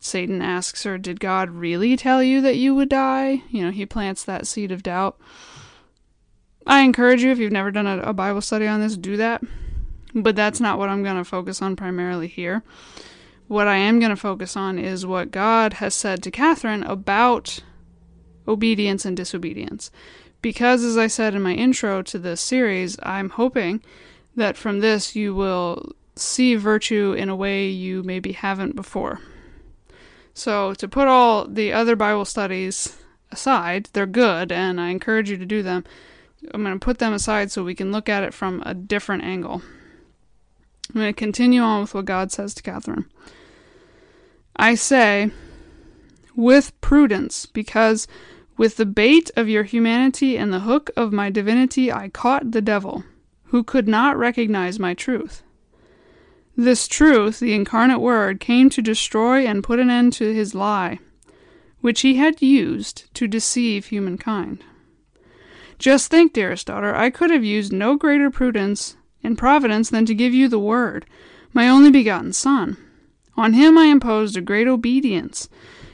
Satan 0.01 0.41
asks 0.43 0.85
her 0.85 0.99
did 0.99 1.21
God 1.21 1.51
really 1.51 1.97
tell 1.97 2.23
you 2.23 2.41
that 2.41 2.57
you 2.57 2.75
would 2.75 2.89
die 2.89 3.43
you 3.51 3.63
know 3.65 3.71
he 3.71 3.87
plants 3.87 4.25
that 4.25 4.47
seed 4.47 4.73
of 4.73 4.83
doubt 4.83 5.19
I 6.67 6.83
encourage 6.83 7.23
you 7.23 7.31
if 7.31 7.39
you've 7.39 7.53
never 7.53 7.71
done 7.71 7.87
a, 7.87 7.99
a 8.01 8.13
Bible 8.13 8.41
study 8.41 8.67
on 8.67 8.81
this 8.81 8.97
do 8.97 9.17
that 9.17 9.43
but 10.15 10.37
that's 10.37 10.61
not 10.61 10.79
what 10.79 10.89
I'm 10.89 11.03
going 11.03 11.17
to 11.17 11.25
focus 11.25 11.61
on 11.61 11.77
primarily 11.77 12.29
here 12.29 12.63
what 13.49 13.67
I 13.67 13.77
am 13.77 13.99
going 13.99 14.11
to 14.11 14.17
focus 14.17 14.57
on 14.57 14.79
is 14.79 15.07
what 15.07 15.31
God 15.31 15.75
has 15.75 15.95
said 15.95 16.23
to 16.23 16.31
Catherine 16.31 16.83
about 16.85 17.61
obedience 18.47 19.05
and 19.05 19.17
disobedience. 19.17 19.91
Because, 20.41 20.85
as 20.85 20.97
I 20.97 21.09
said 21.09 21.35
in 21.35 21.43
my 21.43 21.55
intro 21.55 22.03
to 22.03 22.19
this 22.19 22.41
series, 22.41 22.97
I'm 23.03 23.31
hoping 23.31 23.83
that 24.37 24.57
from 24.57 24.81
this 24.81 25.17
you 25.17 25.35
will 25.35 25.93
see 26.15 26.55
virtue 26.55 27.15
in 27.17 27.29
a 27.29 27.37
way 27.37 27.69
you 27.69 28.03
maybe 28.03 28.33
haven't 28.33 28.77
before. 28.77 29.21
So, 30.39 30.73
to 30.75 30.87
put 30.87 31.09
all 31.09 31.49
the 31.49 31.73
other 31.73 31.97
Bible 31.97 32.25
studies 32.25 32.97
aside, 33.33 33.89
they're 33.93 34.07
good 34.07 34.53
and 34.53 34.81
I 34.81 34.91
encourage 34.91 35.29
you 35.29 35.37
to 35.37 35.45
do 35.45 35.65
them. 35.65 35.83
I'm 36.55 36.63
going 36.63 36.79
to 36.79 36.85
put 36.85 37.01
them 37.01 37.13
aside 37.13 37.51
so 37.51 37.65
we 37.65 37.75
can 37.75 37.91
look 37.91 38.09
at 38.09 38.23
it 38.23 38.33
from 38.33 38.63
a 38.65 38.73
different 38.73 39.25
angle. 39.25 39.63
I'm 40.95 41.01
going 41.01 41.13
to 41.13 41.19
continue 41.19 41.61
on 41.61 41.81
with 41.81 41.93
what 41.93 42.05
God 42.05 42.31
says 42.31 42.55
to 42.55 42.63
Catherine. 42.63 43.07
I 44.55 44.77
say, 44.77 45.33
with 46.37 46.81
prudence, 46.81 47.45
because 47.45 48.07
with 48.57 48.77
the 48.77 48.87
bait 48.87 49.33
of 49.35 49.49
your 49.49 49.65
humanity 49.65 50.39
and 50.39 50.53
the 50.53 50.61
hook 50.61 50.93
of 50.97 51.13
my 51.13 51.31
divinity 51.31 51.91
I 51.91 52.11
caught 52.11 52.53
the 52.53 52.63
devil, 52.63 53.03
who 53.47 53.65
could 53.65 53.89
not 53.89 54.17
recognize 54.17 54.79
my 54.79 54.95
truth. 54.95 55.43
This 56.61 56.89
truth, 56.89 57.39
the 57.39 57.55
incarnate 57.55 58.01
Word, 58.01 58.41
came 58.41 58.69
to 58.71 58.83
destroy 58.83 59.47
and 59.47 59.63
put 59.63 59.79
an 59.79 59.91
end 59.91 60.13
to 60.15 60.35
his 60.35 60.57
lie, 60.57 60.99
which 61.83 62.01
he 62.01 62.17
had 62.17 62.43
used 62.43 63.15
to 63.15 63.29
deceive 63.29 63.87
humankind. 63.87 64.65
Just 65.79 66.11
think, 66.11 66.33
dearest 66.33 66.67
daughter, 66.67 66.93
I 66.93 67.11
could 67.11 67.31
have 67.31 67.45
used 67.45 67.73
no 67.73 67.95
greater 67.95 68.29
prudence 68.29 68.97
and 69.23 69.39
providence 69.39 69.89
than 69.89 70.05
to 70.07 70.17
give 70.17 70.35
you 70.35 70.49
the 70.49 70.59
Word, 70.59 71.07
my 71.53 71.69
only 71.69 71.93
begotten 71.93 72.33
Son. 72.33 72.77
On 73.37 73.53
him 73.53 73.79
I 73.79 73.85
imposed 73.85 74.37
a 74.37 74.41
great 74.41 74.67
obedience, 74.67 75.49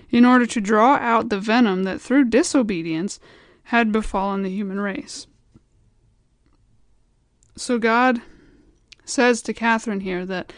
in 0.08 0.24
order 0.24 0.46
to 0.46 0.62
draw 0.62 0.94
out 0.94 1.28
the 1.28 1.38
venom 1.38 1.82
that 1.82 2.00
through 2.00 2.30
disobedience 2.30 3.20
had 3.64 3.92
befallen 3.92 4.42
the 4.42 4.48
human 4.48 4.80
race. 4.80 5.26
So 7.54 7.78
God 7.78 8.22
says 9.04 9.42
to 9.42 9.52
Catherine 9.52 10.00
here 10.00 10.24
that 10.26 10.52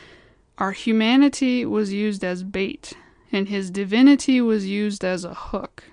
our 0.58 0.72
humanity 0.72 1.64
was 1.64 1.92
used 1.92 2.24
as 2.24 2.42
bait, 2.42 2.94
and 3.30 3.48
his 3.48 3.70
divinity 3.70 4.40
was 4.40 4.66
used 4.66 5.04
as 5.04 5.24
a 5.24 5.34
hook. 5.34 5.84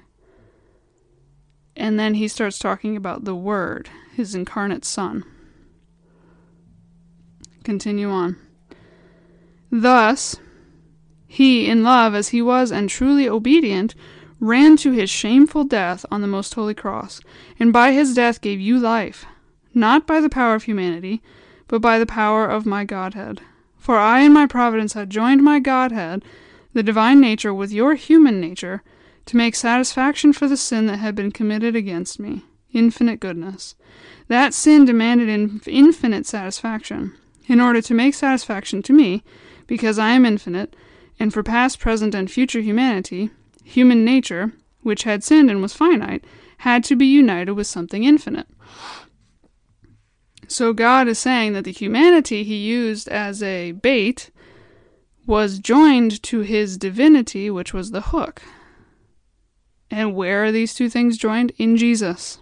And 1.76 2.00
then 2.00 2.14
he 2.16 2.28
starts 2.28 2.60
talking 2.60 2.96
about 2.96 3.26
the 3.26 3.36
Word, 3.36 3.90
his 4.16 4.36
incarnate 4.36 4.86
Son. 4.86 5.24
Continue 7.64 8.10
on. 8.10 8.38
Thus, 9.72 10.38
he, 11.28 11.68
in 11.68 11.84
love 11.84 12.14
as 12.14 12.30
he 12.30 12.42
was 12.42 12.72
and 12.72 12.90
truly 12.90 13.28
obedient, 13.28 13.96
ran 14.40 14.78
to 14.78 14.92
his 14.92 15.10
shameful 15.10 15.64
death 15.64 16.06
on 16.12 16.22
the 16.22 16.28
most 16.28 16.54
holy 16.54 16.74
cross, 16.74 17.22
and 17.60 17.74
by 17.74 17.92
his 17.92 18.14
death 18.14 18.40
gave 18.40 18.60
you 18.60 18.78
life, 18.78 19.26
not 19.74 20.06
by 20.06 20.22
the 20.22 20.30
power 20.30 20.54
of 20.54 20.64
humanity, 20.64 21.24
but 21.74 21.82
by 21.82 21.98
the 21.98 22.06
power 22.06 22.46
of 22.46 22.68
my 22.68 22.84
Godhead. 22.84 23.42
For 23.80 23.98
I 23.98 24.20
in 24.20 24.32
my 24.32 24.46
providence 24.46 24.94
had 24.94 25.10
joined 25.10 25.42
my 25.42 25.60
Godhead, 25.60 26.24
the 26.72 26.84
divine 26.84 27.20
nature, 27.20 27.52
with 27.52 27.72
your 27.72 27.96
human 27.96 28.40
nature, 28.40 28.84
to 29.26 29.38
make 29.38 29.56
satisfaction 29.56 30.34
for 30.34 30.48
the 30.48 30.56
sin 30.56 30.86
that 30.86 31.00
had 31.00 31.16
been 31.16 31.32
committed 31.32 31.76
against 31.76 32.20
me. 32.20 32.46
Infinite 32.74 33.20
goodness. 33.20 33.74
That 34.28 34.54
sin 34.54 34.86
demanded 34.86 35.68
infinite 35.68 36.28
satisfaction. 36.28 37.16
In 37.48 37.60
order 37.60 37.82
to 37.82 37.94
make 37.96 38.14
satisfaction 38.14 38.84
to 38.84 38.94
me, 38.94 39.24
because 39.66 39.98
I 39.98 40.12
am 40.12 40.28
infinite, 40.28 40.76
and 41.20 41.34
for 41.34 41.42
past, 41.42 41.80
present, 41.80 42.14
and 42.14 42.30
future 42.30 42.62
humanity, 42.62 43.32
human 43.64 44.06
nature, 44.06 44.52
which 44.84 45.06
had 45.06 45.24
sinned 45.24 45.50
and 45.50 45.60
was 45.60 45.74
finite, 45.74 46.24
had 46.58 46.84
to 46.84 46.96
be 46.96 47.08
united 47.08 47.54
with 47.54 47.66
something 47.66 48.04
infinite. 48.04 48.46
So 50.54 50.72
God 50.72 51.08
is 51.08 51.18
saying 51.18 51.54
that 51.54 51.64
the 51.64 51.72
humanity 51.72 52.44
he 52.44 52.58
used 52.58 53.10
as 53.10 53.42
a 53.42 53.72
bait 53.72 54.30
was 55.26 55.58
joined 55.58 56.22
to 56.22 56.42
his 56.42 56.78
divinity, 56.78 57.50
which 57.50 57.74
was 57.74 57.90
the 57.90 58.02
hook. 58.02 58.44
And 59.90 60.14
where 60.14 60.44
are 60.44 60.52
these 60.52 60.76
two 60.76 60.92
things 60.92 61.18
joined? 61.18 61.54
In 61.58 61.76
Jesus. 61.76 62.38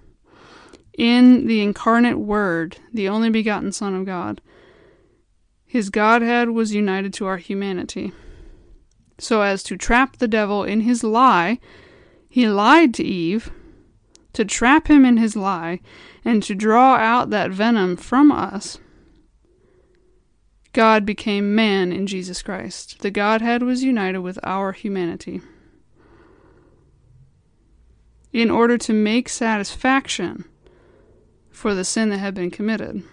In 0.98 1.48
the 1.48 1.62
incarnate 1.62 2.20
Word, 2.20 2.80
the 2.94 3.08
only 3.08 3.30
begotten 3.30 3.72
Son 3.72 3.96
of 3.96 4.06
God. 4.06 4.42
His 5.66 5.90
Godhead 5.90 6.50
was 6.50 6.74
united 6.74 7.14
to 7.14 7.28
our 7.28 7.38
humanity 7.38 8.12
so 9.20 9.42
as 9.42 9.64
to 9.64 9.78
trap 9.78 10.18
the 10.18 10.28
devil 10.28 10.66
in 10.66 10.82
his 10.82 11.02
lie. 11.02 11.60
He 12.28 12.46
lied 12.50 12.94
to 12.96 13.06
Eve 13.06 13.54
to 14.34 14.46
trap 14.46 14.88
him 14.88 15.06
in 15.06 15.18
his 15.18 15.36
lie 15.36 15.80
and 16.24 16.42
to 16.44 16.56
draw 16.56 16.96
out 16.96 17.30
that 17.30 17.52
venom 17.52 17.98
from 17.98 18.32
us. 18.32 18.78
God 20.74 21.06
became 21.06 21.54
man 21.54 21.92
in 21.92 22.08
Jesus 22.08 22.42
Christ. 22.42 23.00
The 23.00 23.12
Godhead 23.12 23.62
was 23.62 23.84
united 23.84 24.20
with 24.20 24.40
our 24.44 24.72
humanity. 24.72 25.42
In 28.32 28.50
order 28.50 28.78
to 28.78 28.94
make 28.94 29.28
satisfaction 29.28 30.46
for 31.52 31.76
the 31.76 31.84
sin 31.84 32.10
that 32.10 32.20
had 32.20 32.34
been 32.34 32.50
committed. 32.50 33.04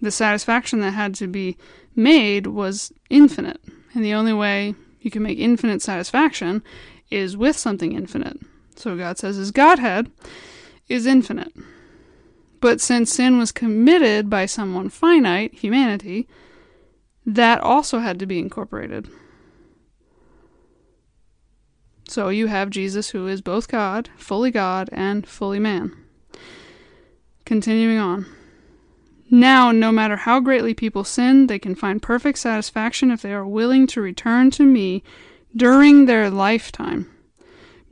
The 0.00 0.10
satisfaction 0.10 0.80
that 0.80 0.90
had 0.90 1.14
to 1.16 1.28
be 1.28 1.56
made 1.94 2.48
was 2.48 2.92
infinite, 3.08 3.60
and 3.94 4.04
the 4.04 4.14
only 4.14 4.32
way 4.32 4.74
you 5.00 5.12
can 5.12 5.22
make 5.22 5.38
infinite 5.38 5.80
satisfaction 5.80 6.64
is 7.08 7.36
with 7.36 7.56
something 7.56 7.92
infinite. 7.92 8.40
So 8.82 8.96
God 8.96 9.16
says 9.16 9.36
his 9.36 9.52
Godhead 9.52 10.10
is 10.88 11.06
infinite. 11.06 11.52
But 12.60 12.80
since 12.80 13.12
sin 13.12 13.38
was 13.38 13.52
committed 13.52 14.28
by 14.28 14.46
someone 14.46 14.88
finite, 14.88 15.54
humanity, 15.54 16.26
that 17.24 17.60
also 17.60 18.00
had 18.00 18.18
to 18.18 18.26
be 18.26 18.40
incorporated. 18.40 19.08
So 22.08 22.28
you 22.28 22.48
have 22.48 22.70
Jesus, 22.70 23.10
who 23.10 23.28
is 23.28 23.40
both 23.40 23.68
God, 23.68 24.10
fully 24.16 24.50
God, 24.50 24.88
and 24.90 25.28
fully 25.28 25.60
man. 25.60 25.96
Continuing 27.44 27.98
on. 27.98 28.26
Now, 29.30 29.70
no 29.70 29.92
matter 29.92 30.16
how 30.16 30.40
greatly 30.40 30.74
people 30.74 31.04
sin, 31.04 31.46
they 31.46 31.60
can 31.60 31.76
find 31.76 32.02
perfect 32.02 32.38
satisfaction 32.38 33.12
if 33.12 33.22
they 33.22 33.32
are 33.32 33.46
willing 33.46 33.86
to 33.86 34.02
return 34.02 34.50
to 34.50 34.64
me 34.64 35.04
during 35.54 36.06
their 36.06 36.28
lifetime. 36.30 37.08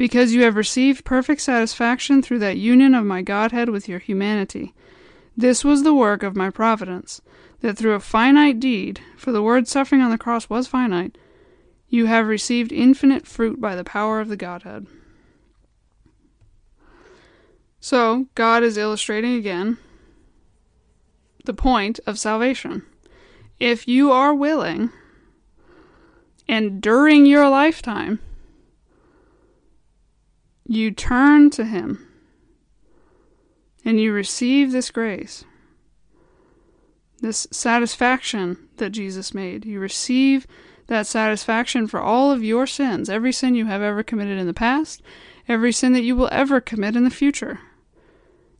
Because 0.01 0.33
you 0.33 0.45
have 0.45 0.57
received 0.57 1.05
perfect 1.05 1.43
satisfaction 1.43 2.23
through 2.23 2.39
that 2.39 2.57
union 2.57 2.95
of 2.95 3.05
my 3.05 3.21
Godhead 3.21 3.69
with 3.69 3.87
your 3.87 3.99
humanity. 3.99 4.73
This 5.37 5.63
was 5.63 5.83
the 5.83 5.93
work 5.93 6.23
of 6.23 6.35
my 6.35 6.49
providence, 6.49 7.21
that 7.61 7.77
through 7.77 7.93
a 7.93 8.01
finite 8.01 8.59
deed, 8.59 9.01
for 9.19 9.31
the 9.31 9.43
word 9.43 9.69
suffering 9.69 10.01
on 10.01 10.11
the 10.11 10.17
cross 10.17 10.49
was 10.49 10.67
finite, 10.67 11.19
you 11.91 12.07
have 12.07 12.29
received 12.29 12.73
infinite 12.73 13.27
fruit 13.27 13.61
by 13.61 13.77
the 13.77 13.85
power 13.85 14.21
of 14.21 14.29
the 14.29 14.39
Godhead. 14.39 14.87
So, 17.79 18.25
God 18.35 18.63
is 18.63 18.79
illustrating 18.79 19.35
again 19.35 19.77
the 21.45 21.53
point 21.53 22.01
of 22.07 22.19
salvation. 22.19 22.87
If 23.59 23.87
you 23.87 24.13
are 24.13 24.33
willing, 24.33 24.93
and 26.49 26.81
during 26.81 27.27
your 27.27 27.51
lifetime, 27.51 28.19
you 30.71 30.93
turn 30.93 31.51
to 31.51 31.65
Him 31.65 32.07
and 33.85 34.01
you 34.01 34.13
receive 34.13 34.71
this 34.71 34.93
grace, 34.93 35.45
this 37.21 37.49
satisfaction 37.51 38.69
that 38.77 38.91
Jesus 38.91 39.35
made, 39.35 39.65
you 39.65 39.81
receive 39.81 40.47
that 40.87 41.09
satisfaction 41.09 41.89
for 41.89 42.01
all 42.01 42.31
of 42.31 42.45
your 42.45 42.69
sins, 42.69 43.11
every 43.11 43.33
sin 43.33 43.57
you 43.57 43.67
have 43.67 43.83
ever 43.83 44.05
committed 44.05 44.39
in 44.39 44.47
the 44.47 44.55
past, 44.55 45.03
every 45.49 45.73
sin 45.73 45.93
that 45.93 46.05
you 46.05 46.15
will 46.15 46.29
ever 46.31 46.61
commit 46.61 46.95
in 46.95 47.03
the 47.03 47.11
future. 47.11 47.59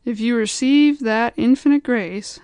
If 0.03 0.19
you 0.19 0.35
receive 0.35 0.99
that 0.99 1.33
infinite 1.37 1.83
grace 1.83 2.41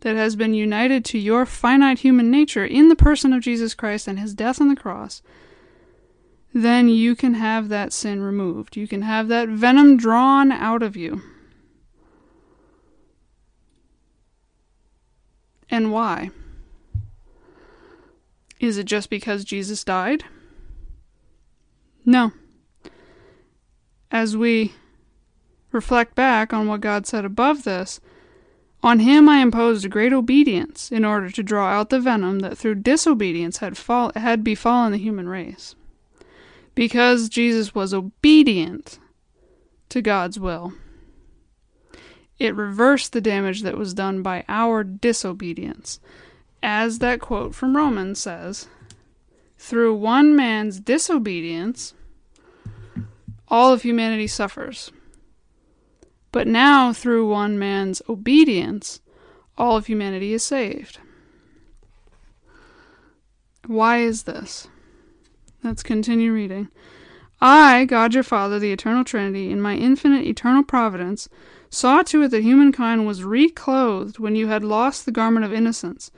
that 0.00 0.16
has 0.16 0.34
been 0.34 0.54
united 0.54 1.04
to 1.04 1.18
your 1.18 1.46
finite 1.46 2.00
human 2.00 2.32
nature 2.32 2.64
in 2.64 2.88
the 2.88 2.96
person 2.96 3.32
of 3.32 3.42
Jesus 3.42 3.74
Christ 3.74 4.08
and 4.08 4.18
his 4.18 4.34
death 4.34 4.60
on 4.60 4.68
the 4.68 4.74
cross, 4.74 5.22
then 6.54 6.88
you 6.88 7.16
can 7.16 7.34
have 7.34 7.68
that 7.68 7.92
sin 7.92 8.22
removed. 8.22 8.76
You 8.76 8.86
can 8.86 9.02
have 9.02 9.28
that 9.28 9.48
venom 9.48 9.96
drawn 9.96 10.52
out 10.52 10.82
of 10.82 10.96
you. 10.96 11.22
And 15.70 15.90
why? 15.90 16.30
Is 18.60 18.76
it 18.76 18.84
just 18.84 19.08
because 19.08 19.44
Jesus 19.44 19.82
died? 19.82 20.24
No. 22.04 22.32
As 24.10 24.36
we 24.36 24.74
reflect 25.72 26.14
back 26.14 26.52
on 26.52 26.68
what 26.68 26.82
God 26.82 27.06
said 27.06 27.24
above 27.24 27.64
this, 27.64 28.00
on 28.82 28.98
him 28.98 29.28
I 29.28 29.38
imposed 29.38 29.84
a 29.86 29.88
great 29.88 30.12
obedience 30.12 30.92
in 30.92 31.04
order 31.04 31.30
to 31.30 31.42
draw 31.42 31.68
out 31.68 31.88
the 31.88 32.00
venom 32.00 32.40
that 32.40 32.58
through 32.58 32.76
disobedience 32.76 33.58
had, 33.58 33.78
fall, 33.78 34.12
had 34.14 34.44
befallen 34.44 34.92
the 34.92 34.98
human 34.98 35.28
race. 35.28 35.74
Because 36.74 37.28
Jesus 37.28 37.74
was 37.74 37.92
obedient 37.92 38.98
to 39.90 40.00
God's 40.00 40.40
will, 40.40 40.72
it 42.38 42.54
reversed 42.54 43.12
the 43.12 43.20
damage 43.20 43.62
that 43.62 43.76
was 43.76 43.94
done 43.94 44.22
by 44.22 44.44
our 44.48 44.82
disobedience 44.82 46.00
as 46.62 47.00
that 47.00 47.20
quote 47.20 47.54
from 47.54 47.76
Romans 47.76 48.20
says, 48.20 48.68
through 49.58 49.94
one 49.94 50.34
man's 50.34 50.80
disobedience, 50.80 51.94
all 53.48 53.72
of 53.72 53.82
humanity 53.82 54.26
suffers. 54.26 54.90
But 56.30 56.46
now, 56.46 56.92
through 56.92 57.28
one 57.28 57.58
man's 57.58 58.00
obedience, 58.08 59.00
all 59.58 59.76
of 59.76 59.86
humanity 59.86 60.32
is 60.32 60.42
saved. 60.42 60.98
Why 63.66 63.98
is 63.98 64.22
this? 64.22 64.68
Let's 65.64 65.84
continue 65.84 66.32
reading. 66.32 66.68
I, 67.40 67.84
God 67.84 68.14
your 68.14 68.24
Father, 68.24 68.58
the 68.58 68.72
eternal 68.72 69.04
Trinity, 69.04 69.50
in 69.50 69.60
my 69.60 69.76
infinite 69.76 70.26
eternal 70.26 70.64
providence, 70.64 71.28
saw 71.70 72.02
to 72.02 72.22
it 72.22 72.28
that 72.28 72.42
humankind 72.42 73.06
was 73.06 73.22
reclothed 73.22 74.18
when 74.18 74.34
you 74.34 74.48
had 74.48 74.64
lost 74.64 75.04
the 75.04 75.12
garment 75.12 75.44
of 75.46 75.52
innocence 75.52 76.10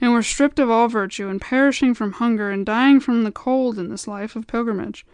and 0.00 0.12
were 0.12 0.22
stripped 0.22 0.58
of 0.58 0.70
all 0.70 0.88
virtue, 0.88 1.28
and 1.28 1.40
perishing 1.40 1.94
from 1.94 2.12
hunger, 2.12 2.50
and 2.50 2.66
dying 2.66 3.00
from 3.00 3.24
the 3.24 3.32
cold 3.32 3.78
in 3.78 3.88
this 3.88 4.06
life 4.06 4.36
of 4.36 4.46
pilgrimage. 4.46 5.04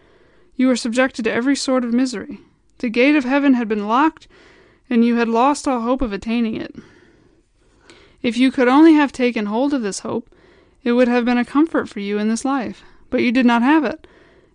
You 0.55 0.67
were 0.67 0.75
subjected 0.75 1.23
to 1.25 1.31
every 1.31 1.55
sort 1.55 1.83
of 1.83 1.93
misery. 1.93 2.39
The 2.79 2.89
gate 2.89 3.15
of 3.15 3.23
heaven 3.23 3.53
had 3.53 3.67
been 3.67 3.87
locked, 3.87 4.27
and 4.89 5.03
you 5.03 5.15
had 5.15 5.27
lost 5.27 5.67
all 5.67 5.81
hope 5.81 6.01
of 6.01 6.13
attaining 6.13 6.55
it. 6.55 6.75
If 8.21 8.37
you 8.37 8.51
could 8.51 8.67
only 8.67 8.93
have 8.93 9.11
taken 9.11 9.47
hold 9.47 9.73
of 9.73 9.81
this 9.81 9.99
hope, 9.99 10.29
it 10.83 10.93
would 10.93 11.07
have 11.07 11.25
been 11.25 11.37
a 11.37 11.45
comfort 11.45 11.89
for 11.89 11.99
you 11.99 12.17
in 12.17 12.29
this 12.29 12.45
life. 12.45 12.83
But 13.15 13.23
you 13.23 13.31
did 13.31 13.45
not 13.45 13.61
have 13.61 13.85
it, 13.85 14.07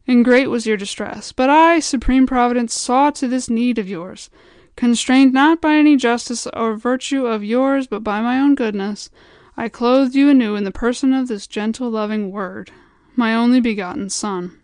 and 0.07 0.23
great 0.23 0.49
was 0.49 0.67
your 0.67 0.77
distress. 0.77 1.33
But 1.33 1.49
I, 1.49 1.81
Supreme 1.81 2.27
Providence, 2.27 2.75
saw 2.75 3.09
to 3.13 3.27
this 3.27 3.49
need 3.49 3.79
of 3.79 3.89
yours, 3.89 4.29
constrained 4.77 5.33
not 5.33 5.63
by 5.63 5.77
any 5.77 5.97
justice 5.97 6.47
or 6.53 6.77
virtue 6.77 7.25
of 7.25 7.43
yours, 7.43 7.87
but 7.87 8.05
by 8.05 8.21
my 8.21 8.39
own 8.39 8.55
goodness. 8.55 9.09
I 9.57 9.71
clothed 9.71 10.15
you 10.15 10.29
anew 10.29 10.57
in 10.57 10.65
the 10.65 10.71
person 10.71 11.15
of 11.15 11.29
this 11.29 11.47
gentle, 11.47 11.89
loving 11.89 12.31
Word, 12.31 12.71
my 13.17 13.35
only 13.35 13.63
begotten 13.63 14.11
Son. 14.11 14.61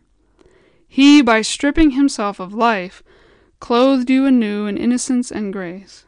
He, 0.86 1.22
by 1.22 1.40
stripping 1.40 1.92
himself 1.92 2.38
of 2.38 2.52
life, 2.52 3.02
clothed 3.60 4.10
you 4.10 4.26
anew 4.26 4.66
in 4.66 4.76
innocence 4.76 5.32
and 5.32 5.54
grace. 5.54 6.04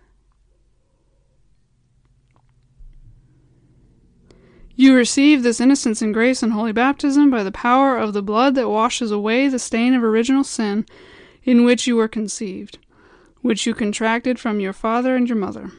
You 4.80 4.94
receive 4.94 5.42
this 5.42 5.60
innocence 5.60 6.02
and 6.02 6.14
grace 6.14 6.40
in 6.40 6.50
holy 6.50 6.70
baptism 6.70 7.32
by 7.32 7.42
the 7.42 7.50
power 7.50 7.98
of 7.98 8.12
the 8.12 8.22
blood 8.22 8.54
that 8.54 8.68
washes 8.68 9.10
away 9.10 9.48
the 9.48 9.58
stain 9.58 9.92
of 9.92 10.04
original 10.04 10.44
sin 10.44 10.86
in 11.42 11.64
which 11.64 11.88
you 11.88 11.96
were 11.96 12.06
conceived, 12.06 12.78
which 13.40 13.66
you 13.66 13.74
contracted 13.74 14.38
from 14.38 14.60
your 14.60 14.72
father 14.72 15.16
and 15.16 15.28
your 15.28 15.36
mother. 15.36 15.72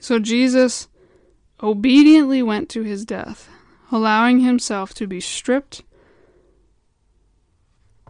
So 0.00 0.18
Jesus 0.18 0.88
obediently 1.62 2.42
went 2.42 2.68
to 2.70 2.82
his 2.82 3.04
death, 3.04 3.48
allowing 3.92 4.40
himself 4.40 4.92
to 4.94 5.06
be 5.06 5.20
stripped 5.20 5.82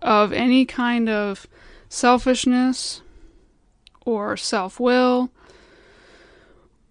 of 0.00 0.32
any 0.32 0.64
kind 0.64 1.10
of 1.10 1.46
selfishness 1.90 3.02
or 4.06 4.34
self 4.38 4.80
will 4.80 5.30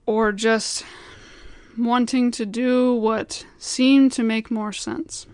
or 0.10 0.32
just 0.32 0.84
wanting 1.78 2.32
to 2.32 2.44
do 2.44 2.96
what 2.96 3.46
seemed 3.60 4.12
to 4.12 4.24
make 4.24 4.50
more 4.50 4.74
sense. 4.74 5.28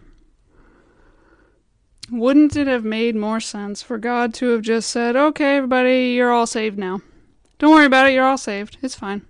Wouldn't 2.12 2.58
it 2.58 2.68
have 2.68 2.84
made 2.84 3.16
more 3.16 3.40
sense 3.40 3.82
for 3.82 3.98
God 3.98 4.34
to 4.34 4.48
have 4.50 4.62
just 4.62 4.90
said, 4.90 5.16
okay, 5.16 5.56
everybody, 5.56 6.08
you're 6.10 6.34
all 6.34 6.46
saved 6.46 6.78
now? 6.78 7.00
Don't 7.58 7.72
worry 7.72 7.86
about 7.86 8.08
it, 8.08 8.16
you're 8.16 8.26
all 8.26 8.38
saved. 8.38 8.78
It's 8.82 8.96
fine. 8.96 9.26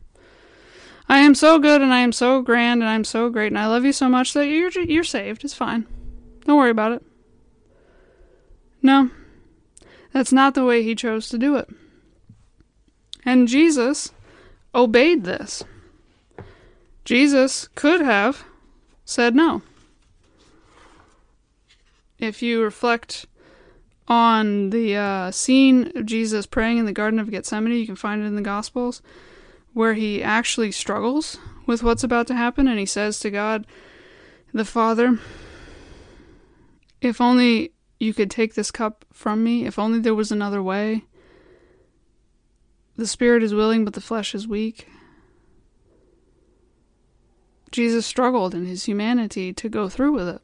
I 1.08 1.20
am 1.20 1.36
so 1.36 1.60
good 1.60 1.80
and 1.80 1.94
I 1.94 2.00
am 2.00 2.12
so 2.12 2.42
grand 2.42 2.82
and 2.82 2.90
I'm 2.90 3.04
so 3.04 3.30
great 3.30 3.52
and 3.52 3.60
I 3.60 3.68
love 3.68 3.86
you 3.86 3.94
so 3.94 4.10
much 4.10 4.34
that 4.34 4.48
you're 4.48 4.72
you're 4.72 5.04
saved. 5.04 5.44
It's 5.44 5.54
fine. 5.54 5.86
Don't 6.46 6.58
worry 6.58 6.72
about 6.72 6.94
it. 6.94 7.04
No. 8.82 9.12
That's 10.12 10.34
not 10.34 10.56
the 10.56 10.66
way 10.66 10.82
he 10.82 10.96
chose 10.96 11.30
to 11.30 11.38
do 11.38 11.56
it. 11.56 11.70
And 13.24 13.48
Jesus 13.48 14.12
obeyed 14.76 15.24
this. 15.24 15.64
Jesus 17.04 17.68
could 17.76 18.02
have 18.02 18.44
said 19.06 19.36
no. 19.36 19.62
If 22.20 22.42
you 22.42 22.62
reflect 22.62 23.26
on 24.08 24.70
the 24.70 24.96
uh, 24.96 25.32
scene 25.32 25.92
of 25.96 26.06
Jesus 26.06 26.46
praying 26.46 26.78
in 26.78 26.86
the 26.86 26.92
Garden 26.92 27.20
of 27.20 27.32
Gethsemane, 27.32 27.74
you 27.74 27.86
can 27.86 27.96
find 27.96 28.22
it 28.22 28.26
in 28.26 28.36
the 28.36 28.42
Gospels 28.42 29.02
where 29.74 29.94
he 29.94 30.24
actually 30.24 30.72
struggles 30.72 31.38
with 31.66 31.84
what's 31.84 32.04
about 32.04 32.28
to 32.28 32.34
happen 32.34 32.68
and 32.68 32.80
he 32.80 32.86
says 32.86 33.20
to 33.20 33.30
God, 33.30 33.66
the 34.54 34.64
Father, 34.64 35.20
if 37.02 37.20
only 37.20 37.74
you 38.00 38.14
could 38.14 38.32
take 38.32 38.54
this 38.54 38.72
cup 38.72 39.06
from 39.12 39.44
me. 39.44 39.66
If 39.66 39.80
only 39.80 40.00
there 40.00 40.16
was 40.16 40.32
another 40.32 40.62
way. 40.62 41.04
The 42.98 43.08
spirit 43.08 43.44
is 43.44 43.54
willing, 43.54 43.84
but 43.84 43.94
the 43.94 44.02
flesh 44.02 44.34
is 44.34 44.48
weak. 44.48 44.88
Jesus 47.72 48.06
struggled 48.06 48.56
in 48.56 48.66
his 48.66 48.86
humanity 48.86 49.52
to 49.54 49.68
go 49.68 49.90
through 49.90 50.14
with 50.14 50.30
it. 50.30 50.42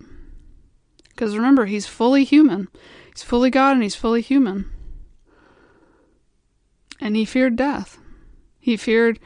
Because 1.10 1.36
remember, 1.36 1.66
he's 1.66 1.88
fully 1.88 2.24
human. 2.24 2.68
He's 3.14 3.24
fully 3.24 3.50
God 3.50 3.74
and 3.74 3.84
he's 3.84 3.96
fully 3.96 4.22
human. 4.22 4.70
And 7.00 7.16
he 7.16 7.24
feared 7.24 7.56
death. 7.56 7.98
He 8.60 8.76
feared 8.76 9.20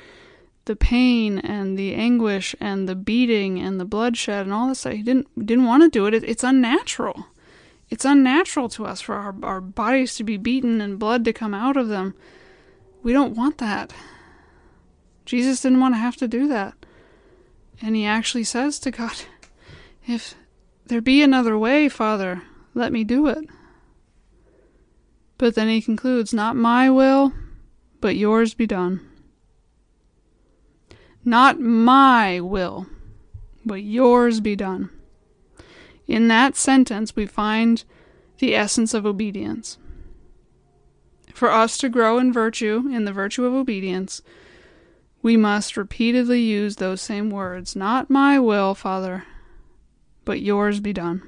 the 0.65 0.75
pain 0.75 1.39
and 1.39 1.77
the 1.77 1.93
anguish 1.93 2.55
and 2.59 2.87
the 2.87 2.95
beating 2.95 3.59
and 3.59 3.79
the 3.79 3.85
bloodshed 3.85 4.45
and 4.45 4.53
all 4.53 4.67
this 4.67 4.79
stuff. 4.79 4.93
He 4.93 5.03
didn't 5.03 5.27
didn't 5.45 5.65
want 5.65 5.83
to 5.83 5.89
do 5.89 6.05
it. 6.05 6.13
it 6.13 6.23
it's 6.23 6.43
unnatural. 6.43 7.27
It's 7.89 8.05
unnatural 8.05 8.69
to 8.69 8.85
us 8.85 9.01
for 9.01 9.15
our, 9.15 9.35
our 9.43 9.61
bodies 9.61 10.15
to 10.15 10.23
be 10.23 10.37
beaten 10.37 10.81
and 10.81 10.97
blood 10.97 11.23
to 11.25 11.33
come 11.33 11.53
out 11.53 11.77
of 11.77 11.87
them. 11.87 12.15
We 13.05 13.13
don't 13.13 13.37
want 13.37 13.59
that. 13.59 13.93
Jesus 15.25 15.61
didn't 15.61 15.79
want 15.79 15.93
to 15.93 15.99
have 15.99 16.15
to 16.15 16.27
do 16.27 16.47
that. 16.47 16.73
And 17.79 17.95
he 17.95 18.03
actually 18.03 18.45
says 18.45 18.79
to 18.79 18.89
God, 18.89 19.13
If 20.07 20.33
there 20.87 21.01
be 21.01 21.21
another 21.21 21.55
way, 21.55 21.87
Father, 21.87 22.41
let 22.73 22.91
me 22.91 23.03
do 23.03 23.27
it. 23.27 23.47
But 25.37 25.53
then 25.53 25.67
he 25.67 25.83
concludes, 25.83 26.33
Not 26.33 26.55
my 26.55 26.89
will, 26.89 27.31
but 28.01 28.15
yours 28.15 28.55
be 28.55 28.65
done. 28.65 29.07
Not 31.23 31.59
my 31.59 32.39
will, 32.39 32.87
but 33.63 33.83
yours 33.83 34.39
be 34.39 34.55
done. 34.55 34.89
In 36.07 36.27
that 36.29 36.55
sentence, 36.55 37.15
we 37.15 37.27
find 37.27 37.83
the 38.39 38.55
essence 38.55 38.95
of 38.95 39.05
obedience. 39.05 39.77
For 41.35 41.51
us 41.51 41.77
to 41.79 41.89
grow 41.89 42.17
in 42.17 42.31
virtue, 42.31 42.87
in 42.89 43.03
the 43.03 43.11
virtue 43.11 43.43
of 43.43 43.53
obedience, 43.53 44.21
we 45.21 45.35
must 45.35 45.75
repeatedly 45.75 46.39
use 46.39 46.77
those 46.77 47.01
same 47.01 47.29
words 47.29 47.75
Not 47.75 48.09
my 48.09 48.39
will, 48.39 48.73
Father, 48.73 49.25
but 50.23 50.39
yours 50.39 50.79
be 50.79 50.93
done. 50.93 51.21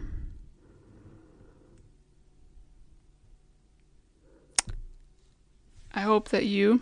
I 5.93 5.99
hope 5.99 6.29
that 6.29 6.45
you 6.45 6.81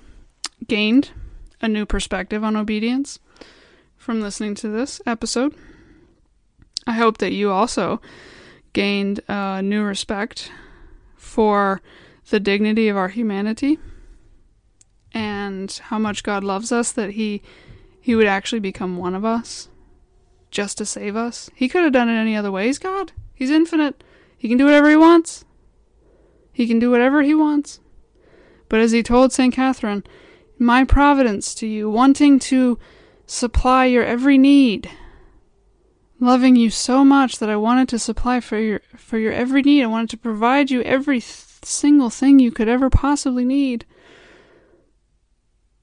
gained 0.67 1.09
a 1.61 1.67
new 1.67 1.87
perspective 1.87 2.43
on 2.43 2.55
obedience 2.55 3.17
from 3.97 4.21
listening 4.21 4.53
to 4.53 4.67
this 4.67 5.01
episode. 5.07 5.55
I 6.85 6.91
hope 6.91 7.17
that 7.17 7.33
you 7.33 7.49
also 7.49 8.01
gained 8.73 9.21
a 9.27 9.63
new 9.63 9.81
respect 9.81 10.51
for 11.15 11.81
the 12.29 12.39
dignity 12.39 12.87
of 12.87 12.97
our 12.97 13.09
humanity 13.09 13.79
and 15.13 15.71
how 15.85 15.97
much 15.99 16.23
God 16.23 16.43
loves 16.43 16.71
us 16.71 16.91
that 16.91 17.11
he 17.11 17.41
he 18.01 18.13
would 18.13 18.27
actually 18.27 18.59
become 18.59 18.97
one 18.97 19.15
of 19.15 19.25
us 19.25 19.69
just 20.51 20.77
to 20.77 20.85
save 20.85 21.15
us. 21.15 21.49
He 21.55 21.67
could 21.67 21.83
have 21.83 21.93
done 21.93 22.07
it 22.07 22.19
any 22.19 22.35
other 22.35 22.51
way. 22.51 22.67
He's 22.67 22.77
God. 22.77 23.13
He's 23.33 23.49
infinite. 23.49 24.03
He 24.37 24.47
can 24.47 24.57
do 24.57 24.65
whatever 24.65 24.89
he 24.89 24.95
wants. 24.95 25.43
He 26.53 26.67
can 26.67 26.77
do 26.77 26.91
whatever 26.91 27.23
he 27.23 27.33
wants. 27.33 27.79
But 28.69 28.79
as 28.79 28.91
he 28.91 29.01
told 29.01 29.33
St. 29.33 29.53
Catherine, 29.53 30.03
my 30.59 30.83
providence 30.83 31.55
to 31.55 31.67
you, 31.67 31.89
wanting 31.89 32.39
to 32.39 32.79
supply 33.25 33.85
your 33.85 34.03
every 34.03 34.37
need, 34.37 34.89
loving 36.19 36.55
you 36.55 36.69
so 36.69 37.03
much 37.03 37.39
that 37.39 37.49
I 37.49 37.55
wanted 37.55 37.89
to 37.89 37.99
supply 37.99 38.39
for 38.39 38.57
your 38.57 38.81
for 38.95 39.17
your 39.17 39.33
every 39.33 39.61
need. 39.61 39.83
I 39.83 39.87
wanted 39.87 40.09
to 40.11 40.17
provide 40.17 40.71
you 40.71 40.81
every 40.83 41.21
th- 41.21 41.54
single 41.65 42.09
thing 42.09 42.39
you 42.39 42.51
could 42.51 42.69
ever 42.69 42.89
possibly 42.89 43.45
need. 43.45 43.85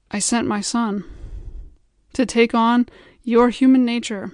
I 0.09 0.19
sent 0.19 0.47
my 0.47 0.61
son 0.61 1.03
to 2.13 2.25
take 2.25 2.53
on 2.53 2.87
your 3.23 3.49
human 3.49 3.83
nature 3.83 4.31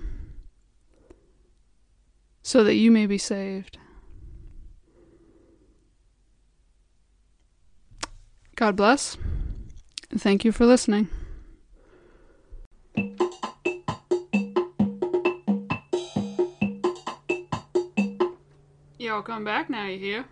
so 2.42 2.64
that 2.64 2.76
you 2.76 2.92
may 2.92 3.06
be 3.06 3.18
saved. 3.18 3.78
God 8.56 8.76
bless. 8.76 9.16
Thank 10.18 10.44
you 10.44 10.52
for 10.52 10.66
listening. 10.66 11.08
Y'all 18.98 19.22
come 19.22 19.46
back 19.46 19.70
now, 19.70 19.86
you 19.86 19.98
hear? 19.98 20.26